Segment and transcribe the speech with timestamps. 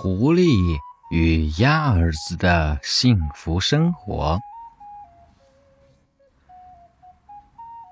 [0.00, 0.78] 狐狸
[1.10, 4.38] 与鸭儿子的幸福生活。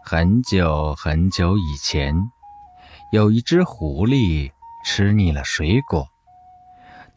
[0.05, 2.15] 很久很久以前，
[3.11, 4.53] 有一只狐狸
[4.85, 6.07] 吃腻了水果，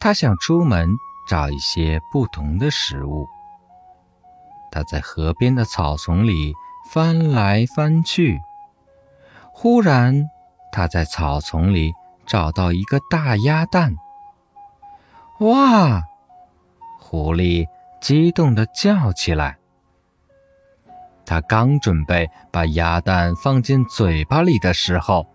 [0.00, 0.90] 它想出门
[1.28, 3.28] 找一些不同的食物。
[4.72, 6.52] 它在河边的草丛里
[6.90, 8.40] 翻来翻去，
[9.52, 10.28] 忽然，
[10.72, 11.92] 它在草丛里
[12.26, 13.94] 找到一个大鸭蛋。
[15.40, 16.02] 哇！
[16.98, 17.66] 狐狸
[18.00, 19.56] 激动地叫起来。
[21.24, 25.26] 他刚准备把鸭蛋放进嘴巴里的时候，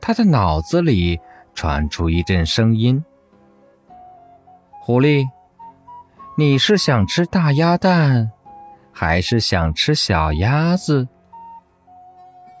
[0.00, 1.20] 他的脑子里
[1.54, 3.04] 传出一阵声音
[4.80, 5.28] ：“狐狸，
[6.36, 8.30] 你是想吃大鸭蛋，
[8.92, 11.06] 还是想吃小鸭子？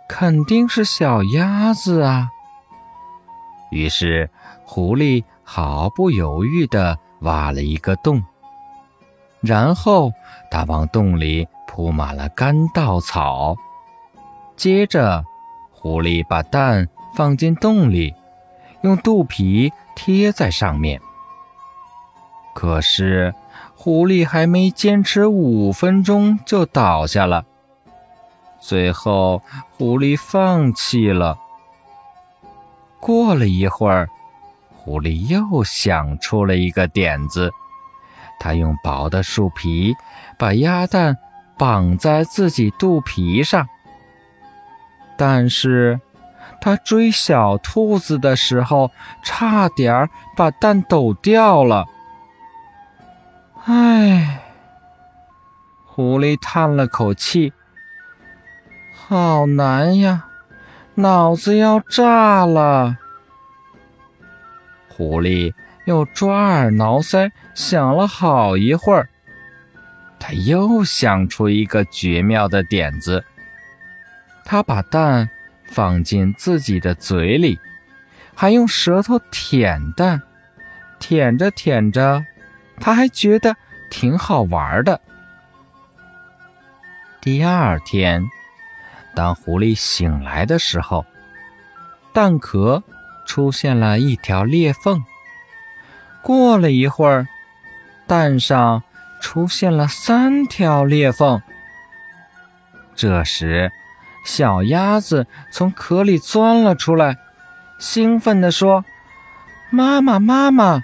[0.08, 2.28] 肯定是小鸭子啊！”
[3.72, 4.30] 于是，
[4.70, 5.24] 狐狸。
[5.52, 8.22] 毫不犹豫地挖了一个洞，
[9.40, 10.12] 然后
[10.48, 13.56] 他往洞里铺满了干稻草。
[14.56, 15.24] 接着，
[15.72, 18.14] 狐狸把蛋放进洞里，
[18.82, 21.00] 用肚皮贴在上面。
[22.54, 23.34] 可是，
[23.74, 27.44] 狐狸还没坚持五分钟就倒下了。
[28.60, 29.42] 最后，
[29.76, 31.36] 狐狸放弃了。
[33.00, 34.08] 过了一会儿。
[34.90, 37.52] 狐狸又想出了一个点子，
[38.40, 39.94] 他用薄的树皮
[40.36, 41.16] 把鸭蛋
[41.56, 43.68] 绑在自己肚皮上。
[45.16, 46.00] 但是，
[46.60, 48.90] 他追小兔子的时候，
[49.22, 51.86] 差点把蛋抖掉了。
[53.66, 54.40] 唉，
[55.86, 57.52] 狐狸叹了口气
[59.06, 60.24] ：“好难呀，
[60.96, 62.96] 脑子要炸了。”
[65.00, 65.54] 狐狸
[65.86, 69.08] 又抓耳挠腮，想了好一会儿，
[70.18, 73.24] 他又想出一个绝妙的点子。
[74.44, 75.30] 他把蛋
[75.64, 77.58] 放进自己的嘴里，
[78.34, 80.20] 还用舌头舔蛋，
[80.98, 82.22] 舔着舔着，
[82.78, 83.56] 他还觉得
[83.90, 85.00] 挺好玩的。
[87.22, 88.22] 第二天，
[89.14, 91.06] 当狐狸醒来的时候，
[92.12, 92.82] 蛋壳。
[93.30, 95.04] 出现了一条裂缝。
[96.20, 97.28] 过了一会儿，
[98.04, 98.82] 蛋上
[99.20, 101.40] 出现了三条裂缝。
[102.96, 103.70] 这时，
[104.26, 107.18] 小鸭子从壳里钻了出来，
[107.78, 108.84] 兴奋地说
[109.70, 110.82] ：“妈妈，妈妈！”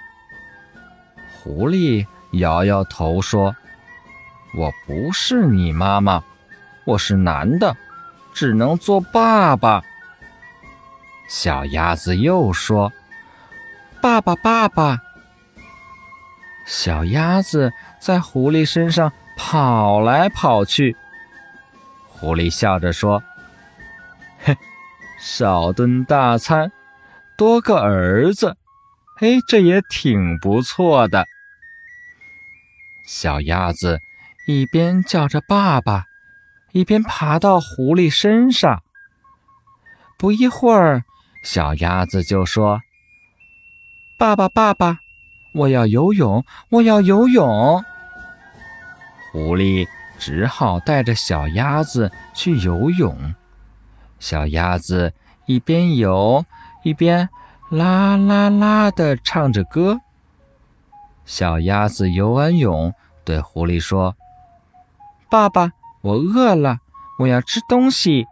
[1.42, 3.56] 狐狸摇摇头说
[4.56, 6.22] ：“我不是你妈妈，
[6.84, 7.76] 我是男的，
[8.32, 9.82] 只能做爸爸。”
[11.28, 12.92] 小鸭子又说
[14.00, 14.98] ：“爸爸，爸爸！”
[16.64, 20.96] 小鸭子在狐狸身上跑来跑去。
[22.08, 23.22] 狐狸笑着说
[24.38, 24.56] ：“嘿，
[25.18, 26.70] 少顿大餐，
[27.36, 28.56] 多个儿子，
[29.16, 31.26] 嘿，这也挺不错的。”
[33.04, 34.00] 小鸭子
[34.46, 36.04] 一边叫着“爸爸”，
[36.72, 38.82] 一边爬到狐狸身上。
[40.16, 41.02] 不一会儿。
[41.46, 42.80] 小鸭子就说
[44.18, 44.98] ：“爸爸，爸爸，
[45.54, 47.84] 我要游泳，我要游泳。”
[49.30, 49.86] 狐狸
[50.18, 53.32] 只好带着小鸭子去游泳。
[54.18, 55.14] 小鸭子
[55.46, 56.44] 一边游
[56.82, 57.28] 一边
[57.70, 60.00] 啦啦啦地唱着歌。
[61.26, 62.92] 小鸭子游完泳，
[63.24, 64.16] 对狐狸说
[65.30, 65.70] ：“爸爸，
[66.00, 66.78] 我饿了，
[67.20, 68.26] 我要吃东西。”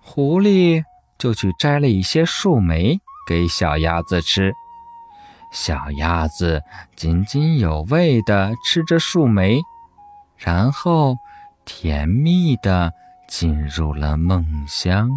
[0.00, 0.84] 狐狸。
[1.20, 4.54] 就去摘了一些树莓给小鸭子吃，
[5.52, 6.62] 小鸭子
[6.96, 9.60] 津津有味地吃着树莓，
[10.38, 11.18] 然后
[11.66, 12.92] 甜蜜地
[13.28, 15.10] 进入了梦乡。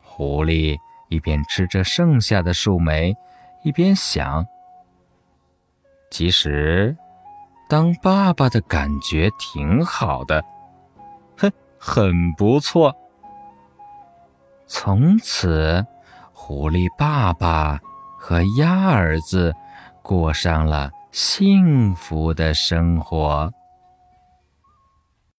[0.00, 0.78] 狐狸
[1.08, 3.14] 一边吃着剩下的树莓，
[3.62, 4.46] 一边想：
[6.10, 6.96] 其实
[7.68, 10.42] 当爸爸的感觉挺好的，
[11.36, 12.96] 哼，很不错。
[14.74, 15.84] 从此，
[16.32, 17.78] 狐狸爸爸
[18.18, 19.54] 和鸭儿子
[20.02, 23.52] 过上了幸福的生活。